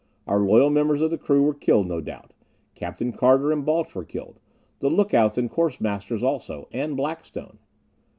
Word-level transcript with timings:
Our 0.25 0.39
loyal 0.39 0.71
members 0.71 1.03
of 1.03 1.11
the 1.11 1.17
crew 1.19 1.43
were 1.43 1.53
killed, 1.53 1.85
no 1.85 2.01
doubt. 2.01 2.33
Captain 2.73 3.11
Carter 3.13 3.51
and 3.51 3.63
Balch 3.63 3.93
were 3.93 4.03
killed. 4.03 4.39
The 4.79 4.89
lookouts 4.89 5.37
and 5.37 5.47
Course 5.47 5.79
masters 5.79 6.23
also. 6.23 6.67
And 6.71 6.97
Blackstone. 6.97 7.59